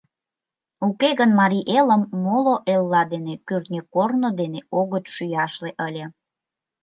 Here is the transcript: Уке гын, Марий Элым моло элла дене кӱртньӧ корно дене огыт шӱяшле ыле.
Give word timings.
Уке 0.87 1.09
гын, 1.19 1.31
Марий 1.39 1.65
Элым 1.79 2.01
моло 2.23 2.55
элла 2.73 3.01
дене 3.13 3.33
кӱртньӧ 3.47 3.81
корно 3.93 4.29
дене 4.39 4.59
огыт 4.79 5.05
шӱяшле 5.15 5.69
ыле. 5.87 6.05